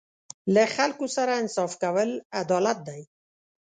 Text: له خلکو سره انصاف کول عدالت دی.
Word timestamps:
له 0.53 0.63
خلکو 0.75 1.05
سره 1.15 1.31
انصاف 1.41 1.71
کول 1.81 2.09
عدالت 2.41 2.77
دی. 2.87 3.01